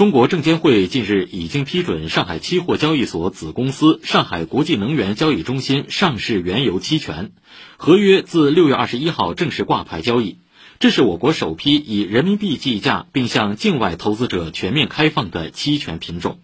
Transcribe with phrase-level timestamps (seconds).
[0.00, 7.32] 中国证监会近日已经批准上海期货交易所子公司上海国际能源交易中心上市原油期权
[7.76, 10.38] 合约自六月二十一号正式挂牌交易。
[10.78, 16.38] 这是我国首批以人民币计价并向境外投资者全面开放的期权品种。